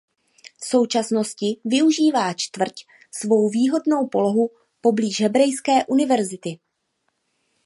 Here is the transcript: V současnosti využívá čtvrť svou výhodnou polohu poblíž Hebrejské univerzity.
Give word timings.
V 0.61 0.65
současnosti 0.65 1.59
využívá 1.65 2.33
čtvrť 2.33 2.81
svou 3.11 3.49
výhodnou 3.49 4.07
polohu 4.07 4.49
poblíž 4.81 5.21
Hebrejské 5.21 5.85
univerzity. 5.85 6.59